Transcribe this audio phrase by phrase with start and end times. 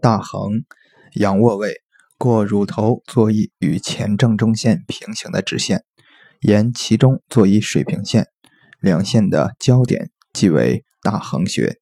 [0.00, 0.64] 大横，
[1.14, 1.82] 仰卧位，
[2.18, 5.84] 过乳头作一与前正中线平行的直线，
[6.40, 8.28] 沿其中作一水平线，
[8.80, 11.78] 两线的交点即为大横穴。